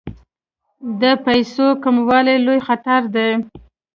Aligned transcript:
د 1.01 1.03
پیسو 1.25 1.67
کموالی 1.83 2.37
لوی 2.45 2.59
خطر 2.67 3.01
دی. 3.15 3.29